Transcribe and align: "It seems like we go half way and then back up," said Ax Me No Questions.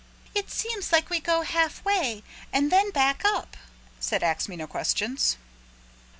"It 0.33 0.49
seems 0.49 0.91
like 0.91 1.11
we 1.11 1.19
go 1.19 1.43
half 1.43 1.85
way 1.85 2.23
and 2.51 2.71
then 2.71 2.89
back 2.89 3.21
up," 3.23 3.55
said 3.99 4.23
Ax 4.23 4.49
Me 4.49 4.55
No 4.55 4.65
Questions. 4.65 5.37